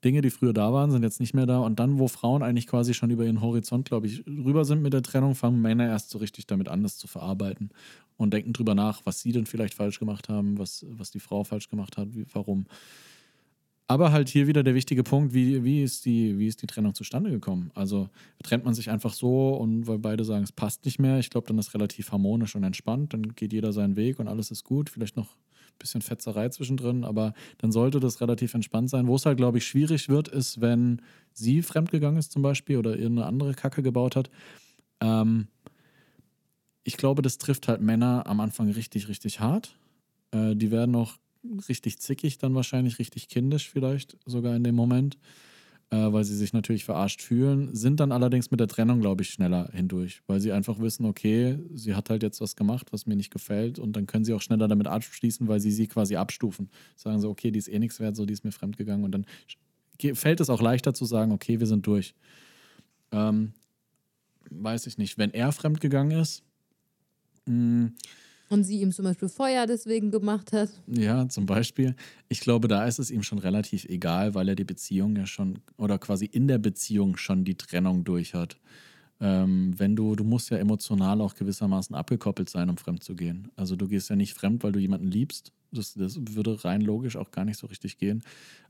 [0.04, 1.58] Dinge, die früher da waren, sind jetzt nicht mehr da.
[1.58, 4.92] Und dann, wo Frauen eigentlich quasi schon über ihren Horizont, glaube ich, rüber sind mit
[4.92, 7.70] der Trennung, fangen Männer erst so richtig damit an, das zu verarbeiten
[8.16, 11.44] und denken drüber nach, was sie denn vielleicht falsch gemacht haben, was, was die Frau
[11.44, 12.66] falsch gemacht hat, wie, warum.
[13.90, 16.94] Aber halt hier wieder der wichtige Punkt, wie, wie, ist die, wie ist die Trennung
[16.94, 17.70] zustande gekommen?
[17.74, 18.10] Also
[18.42, 21.18] trennt man sich einfach so und weil beide sagen, es passt nicht mehr.
[21.18, 23.14] Ich glaube, dann ist relativ harmonisch und entspannt.
[23.14, 24.90] Dann geht jeder seinen Weg und alles ist gut.
[24.90, 25.34] Vielleicht noch
[25.78, 29.06] bisschen Fetzerei zwischendrin, aber dann sollte das relativ entspannt sein.
[29.06, 31.00] Wo es halt, glaube ich, schwierig wird, ist, wenn
[31.32, 34.30] sie fremdgegangen ist zum Beispiel oder irgendeine andere Kacke gebaut hat.
[35.00, 35.48] Ähm,
[36.84, 39.76] ich glaube, das trifft halt Männer am Anfang richtig, richtig hart.
[40.32, 41.16] Äh, die werden auch
[41.68, 45.18] richtig zickig, dann wahrscheinlich richtig kindisch vielleicht sogar in dem Moment,
[45.90, 49.30] äh, weil sie sich natürlich verarscht fühlen, sind dann allerdings mit der Trennung, glaube ich,
[49.30, 53.16] schneller hindurch, weil sie einfach wissen, okay, sie hat halt jetzt was gemacht, was mir
[53.16, 56.70] nicht gefällt und dann können sie auch schneller damit abschließen, weil sie sie quasi abstufen.
[56.96, 59.26] Sagen sie, okay, die ist eh nichts wert, so die ist mir fremdgegangen und dann
[60.14, 62.14] fällt es auch leichter zu sagen, okay, wir sind durch.
[63.10, 63.52] Ähm,
[64.50, 66.42] weiß ich nicht, wenn er fremdgegangen ist,
[67.48, 67.86] Mm.
[68.50, 70.70] Und sie ihm zum Beispiel Feuer deswegen gemacht hat.
[70.86, 71.94] Ja, zum Beispiel.
[72.28, 75.58] Ich glaube, da ist es ihm schon relativ egal, weil er die Beziehung ja schon
[75.76, 78.56] oder quasi in der Beziehung schon die Trennung durch hat.
[79.20, 83.48] Ähm, wenn du, du musst ja emotional auch gewissermaßen abgekoppelt sein, um fremd zu gehen.
[83.56, 87.16] Also du gehst ja nicht fremd, weil du jemanden liebst, das, das würde rein logisch
[87.16, 88.22] auch gar nicht so richtig gehen.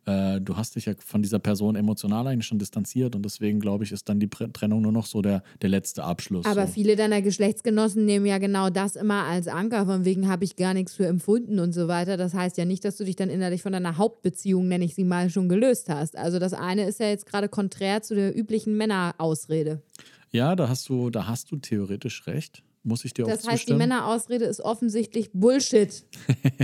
[0.06, 3.84] Äh, du hast dich ja von dieser Person emotional eigentlich schon distanziert und deswegen, glaube
[3.84, 6.46] ich, ist dann die Trennung nur noch so der, der letzte Abschluss.
[6.46, 6.72] Aber so.
[6.72, 10.74] viele deiner Geschlechtsgenossen nehmen ja genau das immer als Anker, von wegen habe ich gar
[10.74, 12.16] nichts für empfunden und so weiter.
[12.16, 15.04] Das heißt ja nicht, dass du dich dann innerlich von deiner Hauptbeziehung, nenne ich sie
[15.04, 16.16] mal, schon gelöst hast.
[16.16, 19.82] Also das eine ist ja jetzt gerade konträr zu der üblichen Männerausrede.
[20.30, 23.52] Ja, da hast du, da hast du theoretisch recht muss ich dir das auch zustimmen.
[23.52, 26.04] Das heißt, die Männerausrede ist offensichtlich Bullshit.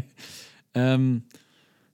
[0.75, 1.25] ähm,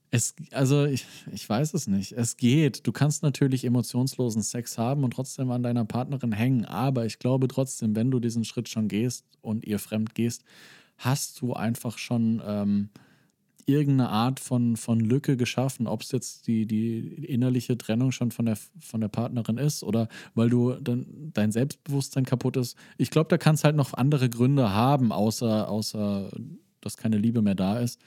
[0.09, 2.11] es, also ich, ich weiß es nicht.
[2.11, 2.85] Es geht.
[2.85, 6.65] Du kannst natürlich emotionslosen Sex haben und trotzdem an deiner Partnerin hängen.
[6.65, 10.43] Aber ich glaube trotzdem, wenn du diesen Schritt schon gehst und ihr fremd gehst,
[10.97, 12.89] hast du einfach schon ähm,
[13.67, 18.45] irgendeine Art von, von Lücke geschaffen, ob es jetzt die, die innerliche Trennung schon von
[18.45, 22.77] der, von der Partnerin ist oder weil du dann dein Selbstbewusstsein kaputt ist.
[22.97, 26.31] Ich glaube, da kann es halt noch andere Gründe haben, außer, außer
[26.81, 27.99] dass keine Liebe mehr da ist.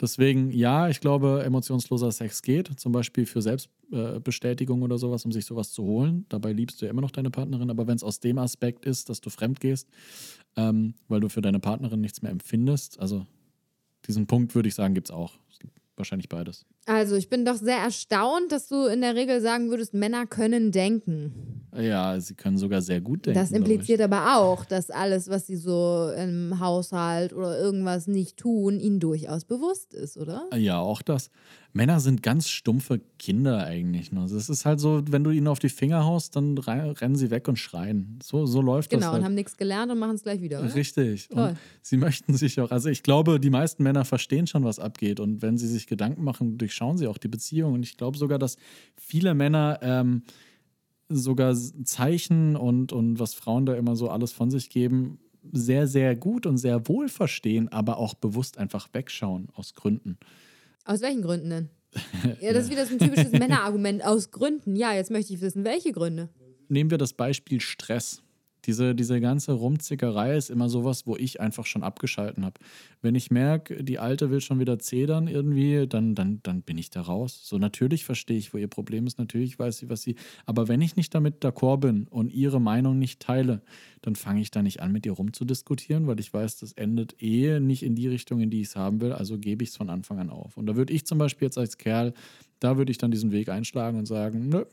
[0.00, 5.44] Deswegen, ja, ich glaube, emotionsloser Sex geht, zum Beispiel für Selbstbestätigung oder sowas, um sich
[5.44, 6.26] sowas zu holen.
[6.28, 9.10] Dabei liebst du ja immer noch deine Partnerin, aber wenn es aus dem Aspekt ist,
[9.10, 9.88] dass du fremd gehst,
[10.56, 13.26] ähm, weil du für deine Partnerin nichts mehr empfindest, also
[14.06, 15.34] diesen Punkt würde ich sagen, gibt es auch.
[15.96, 16.64] Wahrscheinlich beides.
[16.86, 20.72] Also, ich bin doch sehr erstaunt, dass du in der Regel sagen würdest, Männer können
[20.72, 21.62] denken.
[21.74, 23.38] Ja, sie können sogar sehr gut denken.
[23.38, 28.78] Das impliziert aber auch, dass alles, was sie so im Haushalt oder irgendwas nicht tun,
[28.78, 30.48] ihnen durchaus bewusst ist, oder?
[30.54, 31.30] Ja, auch das.
[31.74, 34.12] Männer sind ganz stumpfe Kinder eigentlich.
[34.12, 34.24] Ne?
[34.24, 37.48] Es ist halt so, wenn du ihnen auf die Finger haust, dann rennen sie weg
[37.48, 38.18] und schreien.
[38.22, 39.06] So, so läuft genau, das.
[39.06, 39.20] Genau, halt.
[39.20, 40.60] und haben nichts gelernt und machen es gleich wieder.
[40.60, 40.74] Oder?
[40.74, 41.28] Richtig.
[41.28, 41.48] Toll.
[41.50, 45.18] Und sie möchten sich auch, also ich glaube, die meisten Männer verstehen schon, was abgeht.
[45.18, 47.74] Und wenn sie sich Gedanken machen, durchschauen sie auch die Beziehung.
[47.74, 48.56] Und ich glaube sogar, dass
[48.96, 50.22] viele Männer ähm,
[51.08, 51.54] sogar
[51.84, 55.18] Zeichen und, und was Frauen da immer so alles von sich geben,
[55.52, 60.16] sehr, sehr gut und sehr wohl verstehen, aber auch bewusst einfach wegschauen aus Gründen.
[60.84, 61.68] Aus welchen Gründen denn?
[62.40, 64.02] Ja, das ist wieder so ein typisches Männerargument.
[64.02, 64.76] Aus Gründen.
[64.76, 66.30] Ja, jetzt möchte ich wissen, welche Gründe?
[66.68, 68.22] Nehmen wir das Beispiel Stress.
[68.64, 72.60] Diese, diese ganze Rumzickerei ist immer sowas, wo ich einfach schon abgeschalten habe.
[73.00, 76.90] Wenn ich merke, die Alte will schon wieder zedern irgendwie, dann, dann, dann bin ich
[76.90, 77.40] da raus.
[77.44, 80.14] So, natürlich verstehe ich, wo ihr Problem ist, natürlich weiß sie, was sie.
[80.46, 83.62] Aber wenn ich nicht damit d'accord bin und ihre Meinung nicht teile,
[84.00, 87.58] dann fange ich da nicht an, mit ihr rumzudiskutieren, weil ich weiß, das endet eh
[87.58, 89.12] nicht in die Richtung, in die ich es haben will.
[89.12, 90.56] Also gebe ich es von Anfang an auf.
[90.56, 92.14] Und da würde ich zum Beispiel jetzt als Kerl,
[92.60, 94.64] da würde ich dann diesen Weg einschlagen und sagen, nö,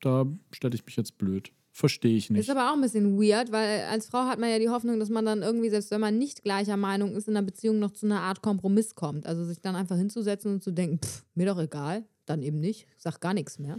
[0.00, 1.52] da stelle ich mich jetzt blöd.
[1.78, 2.40] Verstehe ich nicht.
[2.40, 5.10] Ist aber auch ein bisschen weird, weil als Frau hat man ja die Hoffnung, dass
[5.10, 8.06] man dann irgendwie, selbst wenn man nicht gleicher Meinung ist, in einer Beziehung noch zu
[8.06, 9.26] einer Art Kompromiss kommt.
[9.28, 12.88] Also sich dann einfach hinzusetzen und zu denken, pff, mir doch egal, dann eben nicht,
[12.96, 13.78] sag gar nichts mehr.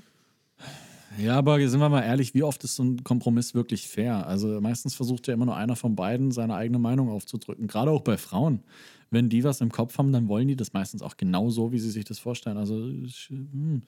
[1.17, 4.25] Ja, aber sind wir mal ehrlich, wie oft ist so ein Kompromiss wirklich fair?
[4.25, 7.67] Also meistens versucht ja immer nur einer von beiden, seine eigene Meinung aufzudrücken.
[7.67, 8.63] Gerade auch bei Frauen.
[9.09, 11.79] Wenn die was im Kopf haben, dann wollen die das meistens auch genau so, wie
[11.79, 12.55] sie sich das vorstellen.
[12.55, 13.81] Also ich, hm,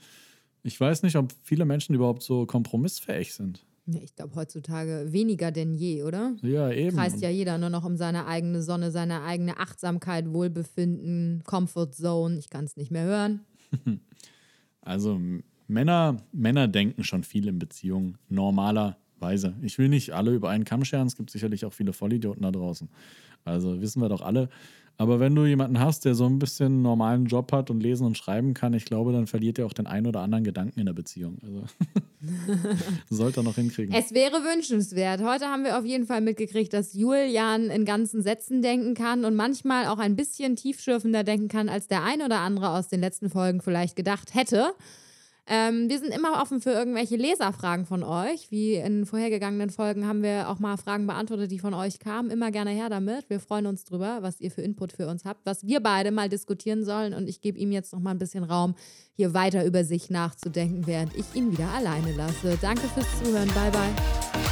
[0.63, 3.65] ich weiß nicht, ob viele Menschen überhaupt so kompromissfähig sind.
[3.87, 6.35] Ich glaube heutzutage weniger denn je, oder?
[6.41, 6.95] Ja, eben.
[6.95, 12.37] Kreist ja jeder nur noch um seine eigene Sonne, seine eigene Achtsamkeit, Wohlbefinden, Comfort Zone.
[12.37, 13.41] Ich kann es nicht mehr hören.
[14.83, 15.21] Also
[15.67, 19.53] Männer, Männer denken schon viel in Beziehungen, normalerweise.
[19.61, 22.51] Ich will nicht alle über einen Kamm scheren, es gibt sicherlich auch viele Vollidioten da
[22.51, 22.89] draußen.
[23.45, 24.49] Also wissen wir doch alle.
[25.01, 28.19] Aber wenn du jemanden hast, der so ein bisschen normalen Job hat und lesen und
[28.19, 30.93] schreiben kann, ich glaube, dann verliert er auch den einen oder anderen Gedanken in der
[30.93, 31.39] Beziehung.
[31.41, 31.63] Also
[33.09, 33.95] sollte er noch hinkriegen.
[33.95, 35.23] Es wäre wünschenswert.
[35.23, 39.35] Heute haben wir auf jeden Fall mitgekriegt, dass Julian in ganzen Sätzen denken kann und
[39.35, 43.31] manchmal auch ein bisschen tiefschürfender denken kann, als der ein oder andere aus den letzten
[43.31, 44.75] Folgen vielleicht gedacht hätte.
[45.47, 48.51] Ähm, wir sind immer offen für irgendwelche Leserfragen von euch.
[48.51, 52.29] Wie in vorhergegangenen Folgen haben wir auch mal Fragen beantwortet, die von euch kamen.
[52.29, 53.29] Immer gerne her damit.
[53.29, 56.29] Wir freuen uns drüber, was ihr für Input für uns habt, was wir beide mal
[56.29, 57.13] diskutieren sollen.
[57.13, 58.75] Und ich gebe ihm jetzt noch mal ein bisschen Raum,
[59.13, 62.57] hier weiter über sich nachzudenken, während ich ihn wieder alleine lasse.
[62.61, 63.49] Danke fürs Zuhören.
[63.53, 64.50] Bye, bye.